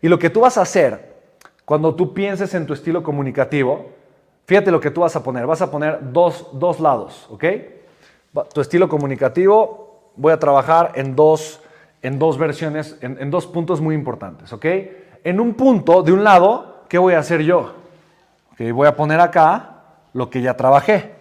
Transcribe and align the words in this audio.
Y 0.00 0.08
lo 0.08 0.18
que 0.18 0.30
tú 0.30 0.40
vas 0.40 0.58
a 0.58 0.62
hacer 0.62 1.16
cuando 1.64 1.94
tú 1.94 2.14
pienses 2.14 2.54
en 2.54 2.66
tu 2.66 2.72
estilo 2.72 3.02
comunicativo, 3.02 3.90
fíjate 4.46 4.70
lo 4.70 4.80
que 4.80 4.90
tú 4.90 5.02
vas 5.02 5.14
a 5.16 5.22
poner. 5.22 5.46
Vas 5.46 5.62
a 5.62 5.70
poner 5.70 5.98
dos, 6.12 6.48
dos 6.52 6.80
lados, 6.80 7.26
¿ok? 7.30 7.44
Tu 8.52 8.60
estilo 8.60 8.88
comunicativo, 8.88 10.12
voy 10.16 10.32
a 10.32 10.38
trabajar 10.38 10.92
en 10.94 11.16
dos, 11.16 11.60
en 12.02 12.18
dos 12.18 12.38
versiones, 12.38 12.96
en, 13.00 13.30
dos 13.30 13.46
puntos 13.46 13.80
muy 13.80 13.94
importantes, 13.94 14.52
¿ok? 14.52 14.66
En 15.24 15.40
un 15.40 15.54
punto, 15.54 16.02
de 16.02 16.12
un 16.12 16.22
lado, 16.22 16.84
¿qué 16.88 16.98
voy 16.98 17.14
a 17.14 17.18
hacer 17.18 17.42
yo? 17.42 17.74
Okay, 18.52 18.70
voy 18.70 18.86
a 18.86 18.96
poner 18.96 19.20
acá 19.20 19.82
lo 20.12 20.30
que 20.30 20.40
ya 20.40 20.54
trabajé. 20.56 21.14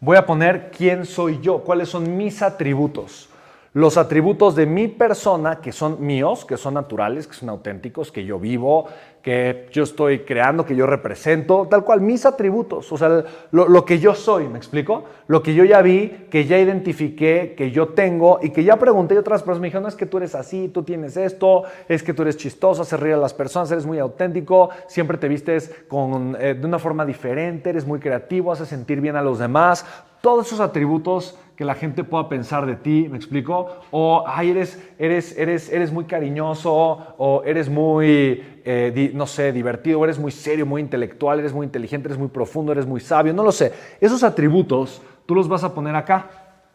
Voy 0.00 0.16
a 0.16 0.24
poner 0.24 0.70
quién 0.70 1.04
soy 1.04 1.40
yo, 1.40 1.58
cuáles 1.58 1.88
son 1.88 2.16
mis 2.16 2.42
atributos 2.42 3.29
los 3.72 3.96
atributos 3.96 4.56
de 4.56 4.66
mi 4.66 4.88
persona 4.88 5.60
que 5.60 5.70
son 5.70 6.04
míos, 6.04 6.44
que 6.44 6.56
son 6.56 6.74
naturales, 6.74 7.28
que 7.28 7.34
son 7.34 7.50
auténticos, 7.50 8.10
que 8.10 8.24
yo 8.24 8.40
vivo, 8.40 8.88
que 9.22 9.68
yo 9.70 9.84
estoy 9.84 10.20
creando, 10.20 10.64
que 10.64 10.74
yo 10.74 10.86
represento, 10.86 11.68
tal 11.70 11.84
cual, 11.84 12.00
mis 12.00 12.26
atributos, 12.26 12.90
o 12.90 12.96
sea, 12.96 13.22
lo, 13.52 13.84
que 13.84 14.00
yo 14.00 14.14
soy, 14.14 14.48
¿me 14.48 14.58
explico? 14.58 15.04
Lo 15.28 15.42
que 15.42 15.54
yo 15.54 15.64
ya 15.64 15.82
vi, 15.82 16.26
que 16.30 16.46
ya 16.46 16.58
identifiqué, 16.58 17.54
que 17.56 17.70
yo 17.70 17.88
tengo 17.88 18.40
y 18.42 18.50
que 18.50 18.64
ya 18.64 18.76
pregunté 18.76 19.14
y 19.14 19.18
otras 19.18 19.42
personas 19.42 19.60
me 19.60 19.68
dijeron, 19.68 19.84
no 19.84 19.88
es 19.88 19.94
que 19.94 20.06
tú 20.06 20.16
eres 20.16 20.34
así, 20.34 20.68
tú 20.68 20.82
tienes 20.82 21.16
esto, 21.16 21.64
es 21.88 22.02
que 22.02 22.14
tú 22.14 22.22
eres 22.22 22.38
chistoso, 22.38 22.82
haces 22.82 22.98
reír 22.98 23.14
a 23.14 23.18
las 23.18 23.34
personas, 23.34 23.70
eres 23.70 23.86
muy 23.86 23.98
auténtico, 23.98 24.70
siempre 24.88 25.18
te 25.18 25.28
vistes 25.28 25.70
con, 25.86 26.36
eh, 26.40 26.54
de 26.54 26.66
una 26.66 26.78
forma 26.78 27.04
diferente, 27.04 27.70
eres 27.70 27.86
muy 27.86 28.00
creativo, 28.00 28.50
haces 28.50 28.68
sentir 28.68 29.00
bien 29.00 29.16
a 29.16 29.22
los 29.22 29.38
demás, 29.38 29.84
todos 30.22 30.46
esos 30.46 30.60
atributos 30.60 31.38
que 31.60 31.66
la 31.66 31.74
gente 31.74 32.04
pueda 32.04 32.26
pensar 32.26 32.64
de 32.64 32.74
ti, 32.74 33.06
¿me 33.10 33.18
explico? 33.18 33.82
O, 33.90 34.24
ay, 34.26 34.48
eres, 34.48 34.78
eres, 34.98 35.36
eres, 35.36 35.70
eres 35.70 35.92
muy 35.92 36.06
cariñoso, 36.06 36.72
o 37.18 37.42
eres 37.44 37.68
muy, 37.68 38.62
eh, 38.64 39.10
no 39.12 39.26
sé, 39.26 39.52
divertido, 39.52 40.02
eres 40.02 40.18
muy 40.18 40.30
serio, 40.30 40.64
muy 40.64 40.80
intelectual, 40.80 41.38
eres 41.38 41.52
muy 41.52 41.66
inteligente, 41.66 42.08
eres 42.08 42.16
muy 42.16 42.28
profundo, 42.28 42.72
eres 42.72 42.86
muy 42.86 42.98
sabio, 42.98 43.34
no 43.34 43.42
lo 43.42 43.52
sé. 43.52 43.74
Esos 44.00 44.22
atributos 44.22 45.02
tú 45.26 45.34
los 45.34 45.48
vas 45.48 45.62
a 45.62 45.74
poner 45.74 45.94
acá, 45.96 46.30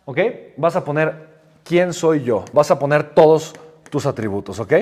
¿ok? 0.05 0.19
Vas 0.55 0.75
a 0.75 0.85
poner 0.85 1.15
quién 1.63 1.91
soy 1.91 2.23
yo, 2.23 2.45
vas 2.53 2.69
a 2.69 2.77
poner 2.77 3.15
todos 3.15 3.55
tus 3.89 4.05
atributos, 4.05 4.59
¿ok? 4.59 4.73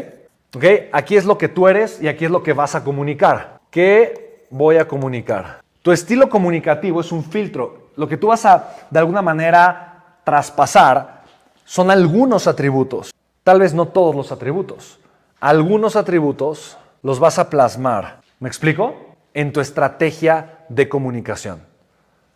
¿Ok? 0.53 0.65
Aquí 0.91 1.15
es 1.15 1.23
lo 1.23 1.37
que 1.37 1.47
tú 1.47 1.69
eres 1.69 2.03
y 2.03 2.09
aquí 2.09 2.25
es 2.25 2.31
lo 2.31 2.43
que 2.43 2.51
vas 2.51 2.75
a 2.75 2.83
comunicar. 2.83 3.61
¿Qué 3.71 4.47
voy 4.49 4.75
a 4.75 4.85
comunicar? 4.85 5.61
Tu 5.81 5.93
estilo 5.93 6.27
comunicativo 6.27 6.99
es 6.99 7.13
un 7.13 7.23
filtro 7.23 7.83
lo 7.95 8.07
que 8.07 8.17
tú 8.17 8.27
vas 8.27 8.45
a, 8.45 8.87
de 8.89 8.99
alguna 8.99 9.21
manera, 9.21 9.92
traspasar 10.23 11.23
son 11.65 11.91
algunos 11.91 12.47
atributos. 12.47 13.13
Tal 13.43 13.59
vez 13.59 13.73
no 13.73 13.87
todos 13.87 14.15
los 14.15 14.31
atributos. 14.31 14.99
Algunos 15.39 15.95
atributos 15.95 16.77
los 17.01 17.19
vas 17.19 17.39
a 17.39 17.49
plasmar. 17.49 18.21
¿Me 18.39 18.47
explico? 18.47 18.95
En 19.33 19.51
tu 19.51 19.59
estrategia 19.59 20.65
de 20.69 20.87
comunicación. 20.87 21.61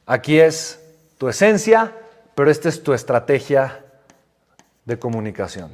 Aquí 0.05 0.39
es 0.39 0.83
tu 1.17 1.29
esencia, 1.29 1.93
pero 2.35 2.51
esta 2.51 2.69
es 2.69 2.83
tu 2.83 2.93
estrategia 2.93 3.83
de 4.85 4.99
comunicación. 4.99 5.71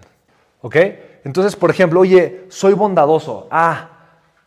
¿Ok? 0.61 0.75
Entonces, 1.23 1.55
por 1.55 1.69
ejemplo, 1.69 1.99
oye, 1.99 2.45
soy 2.49 2.73
bondadoso. 2.73 3.47
Ah, 3.51 3.89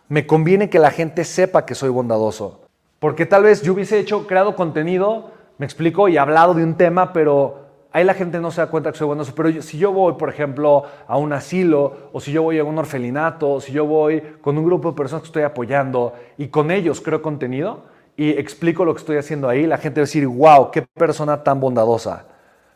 me 0.09 0.27
conviene 0.27 0.70
que 0.70 0.78
la 0.78 0.91
gente 0.91 1.25
sepa 1.25 1.67
que 1.67 1.75
soy 1.75 1.89
bondadoso. 1.91 2.61
Porque 2.98 3.27
tal 3.27 3.44
vez 3.44 3.62
yo 3.62 3.75
hubiese 3.75 3.98
hecho, 3.98 4.27
creado 4.27 4.56
contenido, 4.56 5.33
me 5.59 5.67
explico, 5.67 6.09
y 6.09 6.17
hablado 6.17 6.55
de 6.55 6.65
un 6.65 6.75
tema, 6.77 7.12
pero 7.12 7.67
ahí 7.93 8.05
la 8.05 8.12
gente 8.15 8.41
no 8.41 8.51
se 8.51 8.61
da 8.61 8.67
cuenta 8.67 8.93
que 8.93 8.99
soy 8.99 9.07
bueno. 9.07 9.25
Pero 9.35 9.62
si 9.62 9.79
yo 9.79 9.93
voy, 9.93 10.15
por 10.15 10.29
ejemplo, 10.29 10.85
a 11.07 11.17
un 11.17 11.33
asilo, 11.33 12.11
o 12.12 12.21
si 12.21 12.31
yo 12.31 12.43
voy 12.43 12.59
a 12.59 12.65
un 12.65 12.77
orfelinato, 12.79 13.53
o 13.53 13.61
si 13.61 13.73
yo 13.73 13.87
voy 13.87 14.23
con 14.43 14.59
un 14.59 14.65
grupo 14.67 14.91
de 14.91 14.97
personas 14.97 15.23
que 15.23 15.29
estoy 15.29 15.45
apoyando 15.45 16.12
y 16.37 16.49
con 16.49 16.71
ellos 16.71 17.01
creo 17.01 17.23
contenido 17.23 17.84
y 18.17 18.31
explico 18.31 18.84
lo 18.84 18.95
que 18.95 19.01
estoy 19.01 19.17
haciendo 19.17 19.49
ahí, 19.49 19.67
la 19.67 19.79
gente 19.79 20.01
va 20.01 20.03
a 20.03 20.07
decir, 20.07 20.27
wow, 20.27 20.71
qué 20.71 20.83
persona 20.83 21.43
tan 21.43 21.59
bondadosa. 21.59 22.27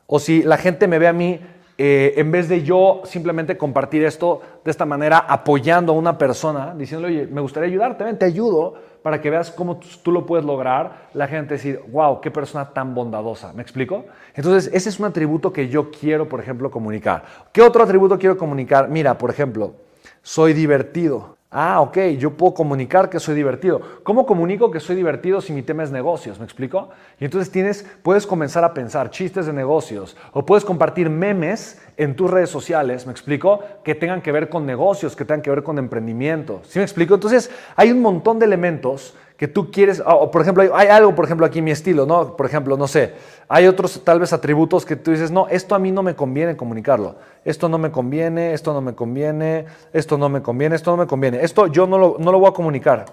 O 0.06 0.18
si 0.18 0.42
la 0.42 0.56
gente 0.56 0.88
me 0.88 0.98
ve 0.98 1.08
a 1.08 1.12
mí, 1.12 1.38
eh, 1.76 2.14
en 2.16 2.30
vez 2.30 2.48
de 2.48 2.62
yo 2.62 3.00
simplemente 3.04 3.56
compartir 3.56 4.04
esto 4.04 4.42
de 4.64 4.70
esta 4.70 4.84
manera, 4.84 5.18
apoyando 5.18 5.92
a 5.92 5.96
una 5.96 6.18
persona, 6.18 6.74
diciéndole, 6.74 7.14
oye, 7.14 7.26
me 7.26 7.40
gustaría 7.40 7.68
ayudarte, 7.68 8.04
ven, 8.04 8.18
te 8.18 8.26
ayudo 8.26 8.74
para 9.02 9.20
que 9.20 9.30
veas 9.30 9.50
cómo 9.50 9.78
tú, 9.78 10.12
lo 10.12 10.26
puedes 10.26 10.44
lograr, 10.44 11.08
la 11.14 11.26
gente 11.26 11.54
decir, 11.54 11.80
wow, 11.90 12.20
qué 12.20 12.30
persona 12.30 12.70
tan 12.70 12.94
bondadosa. 12.94 13.52
¿Me 13.52 13.62
explico? 13.62 14.04
Entonces, 14.34 14.70
ese 14.74 14.88
es 14.88 14.98
un 14.98 15.06
atributo 15.06 15.52
que 15.52 15.68
yo 15.68 15.90
quiero, 15.90 16.28
por 16.28 16.40
ejemplo, 16.40 16.70
comunicar. 16.70 17.24
¿Qué 17.52 17.62
otro 17.62 17.82
atributo 17.82 18.18
quiero 18.18 18.36
comunicar? 18.36 18.88
Mira, 18.88 19.16
por 19.16 19.30
ejemplo, 19.30 19.74
soy 20.22 20.52
divertido. 20.52 21.36
Ah, 21.52 21.80
ok, 21.80 21.98
yo 22.16 22.36
puedo 22.36 22.54
comunicar 22.54 23.10
que 23.10 23.18
soy 23.18 23.34
divertido. 23.34 23.80
¿Cómo 24.04 24.24
comunico 24.24 24.70
que 24.70 24.78
soy 24.78 24.94
divertido 24.94 25.40
si 25.40 25.52
mi 25.52 25.62
tema 25.62 25.82
es 25.82 25.90
negocios? 25.90 26.38
¿Me 26.38 26.44
explico? 26.44 26.90
Y 27.18 27.24
entonces 27.24 27.50
tienes, 27.50 27.84
puedes 28.04 28.24
comenzar 28.24 28.62
a 28.62 28.72
pensar 28.72 29.10
chistes 29.10 29.46
de 29.46 29.52
negocios 29.52 30.16
o 30.32 30.46
puedes 30.46 30.64
compartir 30.64 31.10
memes 31.10 31.82
en 31.96 32.14
tus 32.14 32.30
redes 32.30 32.50
sociales, 32.50 33.04
¿me 33.04 33.10
explico? 33.10 33.64
Que 33.82 33.96
tengan 33.96 34.22
que 34.22 34.30
ver 34.30 34.48
con 34.48 34.64
negocios, 34.64 35.16
que 35.16 35.24
tengan 35.24 35.42
que 35.42 35.50
ver 35.50 35.64
con 35.64 35.76
emprendimiento. 35.78 36.60
¿Sí 36.62 36.78
me 36.78 36.84
explico? 36.84 37.14
Entonces 37.14 37.50
hay 37.74 37.90
un 37.90 38.00
montón 38.00 38.38
de 38.38 38.46
elementos 38.46 39.16
que 39.40 39.48
tú 39.48 39.70
quieres, 39.70 40.02
o 40.04 40.30
por 40.30 40.42
ejemplo, 40.42 40.62
hay 40.74 40.88
algo, 40.88 41.14
por 41.14 41.24
ejemplo, 41.24 41.46
aquí 41.46 41.60
en 41.60 41.64
mi 41.64 41.70
estilo, 41.70 42.04
¿no? 42.04 42.36
Por 42.36 42.44
ejemplo, 42.44 42.76
no 42.76 42.86
sé, 42.86 43.14
hay 43.48 43.66
otros 43.66 44.04
tal 44.04 44.20
vez 44.20 44.34
atributos 44.34 44.84
que 44.84 44.96
tú 44.96 45.12
dices, 45.12 45.30
no, 45.30 45.48
esto 45.48 45.74
a 45.74 45.78
mí 45.78 45.90
no 45.90 46.02
me 46.02 46.14
conviene 46.14 46.58
comunicarlo, 46.58 47.14
esto 47.42 47.66
no 47.66 47.78
me 47.78 47.90
conviene, 47.90 48.52
esto 48.52 48.74
no 48.74 48.82
me 48.82 48.94
conviene, 48.94 49.64
esto 49.94 50.18
no 50.18 50.28
me 50.28 50.42
conviene, 50.42 50.76
esto 50.76 50.90
no 50.90 50.98
me 50.98 51.06
conviene, 51.06 51.42
esto 51.42 51.68
yo 51.68 51.86
no 51.86 51.96
lo, 51.96 52.16
no 52.18 52.32
lo 52.32 52.38
voy 52.38 52.50
a 52.50 52.52
comunicar. 52.52 53.06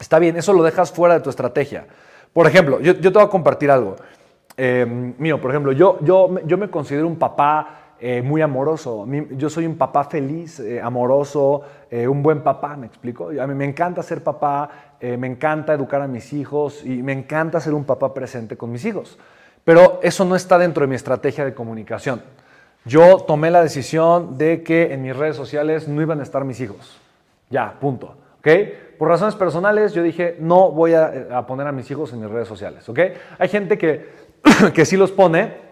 Está 0.00 0.18
bien, 0.18 0.34
eso 0.38 0.54
lo 0.54 0.62
dejas 0.62 0.90
fuera 0.90 1.12
de 1.16 1.20
tu 1.20 1.28
estrategia. 1.28 1.86
Por 2.32 2.46
ejemplo, 2.46 2.80
yo, 2.80 2.94
yo 2.94 3.12
te 3.12 3.18
voy 3.18 3.26
a 3.26 3.28
compartir 3.28 3.70
algo 3.70 3.96
eh, 4.56 4.86
mío, 5.18 5.38
por 5.42 5.50
ejemplo, 5.50 5.72
yo, 5.72 5.98
yo, 6.00 6.40
yo 6.46 6.56
me 6.56 6.70
considero 6.70 7.06
un 7.06 7.16
papá 7.16 7.87
eh, 8.00 8.22
muy 8.22 8.40
amoroso. 8.42 9.06
Yo 9.32 9.50
soy 9.50 9.66
un 9.66 9.76
papá 9.76 10.04
feliz, 10.04 10.60
eh, 10.60 10.80
amoroso, 10.80 11.62
eh, 11.90 12.06
un 12.06 12.22
buen 12.22 12.42
papá, 12.42 12.76
me 12.76 12.86
explico. 12.86 13.30
A 13.40 13.46
mí 13.46 13.54
me 13.54 13.64
encanta 13.64 14.02
ser 14.02 14.22
papá, 14.22 14.70
me 15.00 15.26
encanta 15.26 15.74
educar 15.74 16.02
a 16.02 16.08
mis 16.08 16.32
hijos 16.32 16.84
y 16.84 17.02
me 17.02 17.12
encanta 17.12 17.60
ser 17.60 17.74
un 17.74 17.84
papá 17.84 18.14
presente 18.14 18.56
con 18.56 18.70
mis 18.70 18.84
hijos. 18.84 19.18
Pero 19.64 20.00
eso 20.02 20.24
no 20.24 20.36
está 20.36 20.58
dentro 20.58 20.82
de 20.82 20.86
mi 20.88 20.94
estrategia 20.94 21.44
de 21.44 21.54
comunicación. 21.54 22.22
Yo 22.84 23.18
tomé 23.18 23.50
la 23.50 23.62
decisión 23.62 24.38
de 24.38 24.62
que 24.62 24.92
en 24.92 25.02
mis 25.02 25.16
redes 25.16 25.36
sociales 25.36 25.88
no 25.88 26.00
iban 26.00 26.20
a 26.20 26.22
estar 26.22 26.44
mis 26.44 26.60
hijos. 26.60 27.00
Ya, 27.50 27.74
punto. 27.80 28.16
¿Ok? 28.38 28.48
Por 28.98 29.08
razones 29.08 29.34
personales, 29.34 29.92
yo 29.92 30.02
dije, 30.02 30.36
no 30.40 30.70
voy 30.70 30.94
a, 30.94 31.28
a 31.32 31.46
poner 31.46 31.66
a 31.66 31.72
mis 31.72 31.90
hijos 31.90 32.12
en 32.12 32.20
mis 32.20 32.30
redes 32.30 32.48
sociales. 32.48 32.88
¿Ok? 32.88 32.98
Hay 33.38 33.48
gente 33.48 33.76
que, 33.76 34.08
que 34.74 34.84
sí 34.84 34.96
los 34.96 35.12
pone 35.12 35.67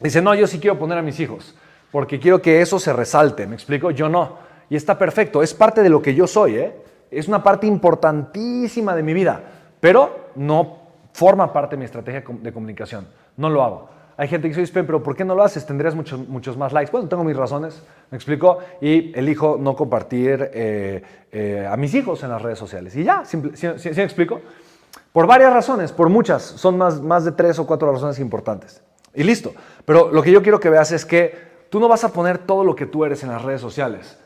Dice, 0.00 0.20
no, 0.20 0.34
yo 0.34 0.46
sí 0.46 0.58
quiero 0.58 0.78
poner 0.78 0.98
a 0.98 1.02
mis 1.02 1.18
hijos, 1.20 1.54
porque 1.90 2.20
quiero 2.20 2.42
que 2.42 2.60
eso 2.60 2.78
se 2.78 2.92
resalte, 2.92 3.46
¿me 3.46 3.54
explico? 3.54 3.90
Yo 3.90 4.08
no. 4.08 4.38
Y 4.68 4.76
está 4.76 4.98
perfecto, 4.98 5.42
es 5.42 5.54
parte 5.54 5.82
de 5.82 5.88
lo 5.88 6.02
que 6.02 6.14
yo 6.14 6.26
soy, 6.26 6.56
¿eh? 6.56 6.74
Es 7.10 7.28
una 7.28 7.42
parte 7.42 7.66
importantísima 7.66 8.94
de 8.94 9.02
mi 9.02 9.14
vida, 9.14 9.40
pero 9.80 10.30
no 10.34 10.78
forma 11.12 11.52
parte 11.52 11.76
de 11.76 11.80
mi 11.80 11.84
estrategia 11.84 12.22
de 12.28 12.52
comunicación. 12.52 13.06
No 13.36 13.48
lo 13.48 13.62
hago. 13.62 13.88
Hay 14.18 14.28
gente 14.28 14.50
que 14.50 14.60
dice, 14.60 14.84
pero 14.84 15.02
¿por 15.02 15.14
qué 15.14 15.24
no 15.24 15.34
lo 15.34 15.42
haces? 15.42 15.66
Tendrías 15.66 15.94
muchos, 15.94 16.26
muchos 16.26 16.56
más 16.56 16.72
likes. 16.72 16.90
Bueno, 16.90 17.06
tengo 17.06 17.22
mis 17.22 17.36
razones, 17.36 17.82
me 18.10 18.16
explico, 18.16 18.58
y 18.80 19.16
elijo 19.18 19.58
no 19.60 19.76
compartir 19.76 20.50
eh, 20.54 21.02
eh, 21.30 21.68
a 21.70 21.76
mis 21.76 21.94
hijos 21.94 22.22
en 22.22 22.30
las 22.30 22.40
redes 22.40 22.58
sociales. 22.58 22.96
Y 22.96 23.04
ya, 23.04 23.24
¿sí, 23.24 23.36
me 23.36 24.02
explico? 24.02 24.40
Por 25.12 25.26
varias 25.26 25.52
razones, 25.52 25.92
por 25.92 26.08
muchas, 26.08 26.42
son 26.42 26.78
más, 26.78 27.00
más 27.02 27.24
de 27.26 27.32
tres 27.32 27.58
o 27.58 27.66
cuatro 27.66 27.92
razones 27.92 28.18
importantes. 28.18 28.82
Y 29.16 29.24
listo. 29.24 29.54
Pero 29.84 30.12
lo 30.12 30.22
que 30.22 30.30
yo 30.30 30.42
quiero 30.42 30.60
que 30.60 30.70
veas 30.70 30.92
es 30.92 31.04
que 31.04 31.36
tú 31.70 31.80
no 31.80 31.88
vas 31.88 32.04
a 32.04 32.12
poner 32.12 32.38
todo 32.38 32.62
lo 32.62 32.76
que 32.76 32.86
tú 32.86 33.04
eres 33.04 33.22
en 33.24 33.30
las 33.30 33.42
redes 33.42 33.60
sociales, 33.60 34.18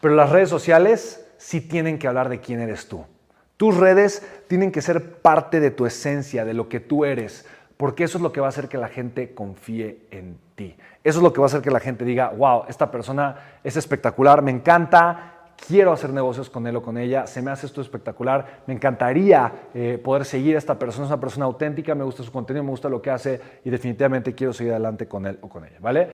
pero 0.00 0.14
las 0.14 0.30
redes 0.30 0.50
sociales 0.50 1.26
sí 1.38 1.60
tienen 1.60 1.98
que 1.98 2.06
hablar 2.06 2.28
de 2.28 2.40
quién 2.40 2.60
eres 2.60 2.86
tú. 2.86 3.04
Tus 3.56 3.76
redes 3.76 4.22
tienen 4.46 4.70
que 4.70 4.82
ser 4.82 5.14
parte 5.14 5.60
de 5.60 5.70
tu 5.70 5.86
esencia, 5.86 6.44
de 6.44 6.54
lo 6.54 6.68
que 6.68 6.80
tú 6.80 7.04
eres, 7.04 7.46
porque 7.76 8.04
eso 8.04 8.18
es 8.18 8.22
lo 8.22 8.32
que 8.32 8.40
va 8.40 8.46
a 8.46 8.50
hacer 8.50 8.68
que 8.68 8.78
la 8.78 8.88
gente 8.88 9.34
confíe 9.34 9.98
en 10.10 10.38
ti. 10.54 10.76
Eso 11.02 11.18
es 11.18 11.22
lo 11.22 11.32
que 11.32 11.40
va 11.40 11.46
a 11.46 11.48
hacer 11.48 11.62
que 11.62 11.70
la 11.70 11.80
gente 11.80 12.04
diga, 12.04 12.30
wow, 12.30 12.64
esta 12.68 12.90
persona 12.90 13.36
es 13.62 13.76
espectacular, 13.76 14.42
me 14.42 14.50
encanta, 14.50 15.33
quiero 15.66 15.92
hacer 15.92 16.12
negocios 16.12 16.50
con 16.50 16.66
él 16.66 16.76
o 16.76 16.82
con 16.82 16.98
ella, 16.98 17.26
se 17.26 17.42
me 17.42 17.50
hace 17.50 17.66
esto 17.66 17.80
espectacular, 17.80 18.62
me 18.66 18.74
encantaría 18.74 19.52
eh, 19.74 20.00
poder 20.02 20.24
seguir 20.24 20.56
a 20.56 20.58
esta 20.58 20.78
persona, 20.78 21.06
es 21.06 21.10
una 21.10 21.20
persona 21.20 21.46
auténtica, 21.46 21.94
me 21.94 22.04
gusta 22.04 22.22
su 22.22 22.32
contenido, 22.32 22.64
me 22.64 22.70
gusta 22.70 22.88
lo 22.88 23.00
que 23.00 23.10
hace 23.10 23.40
y 23.64 23.70
definitivamente 23.70 24.34
quiero 24.34 24.52
seguir 24.52 24.72
adelante 24.72 25.06
con 25.06 25.26
él 25.26 25.38
o 25.40 25.48
con 25.48 25.64
ella, 25.64 25.78
¿vale? 25.80 26.12